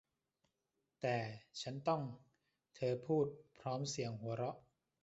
[1.01, 1.17] แต่
[1.61, 2.01] ฉันต้อง
[2.75, 3.25] เธอพูด
[3.59, 4.57] พร้อมเสียงหัวเราะ